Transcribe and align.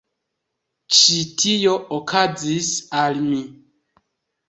Ĉi 0.99 1.19
tio 1.45 1.77
okazis 1.99 2.75
al 3.07 3.25
mi. 3.31 3.47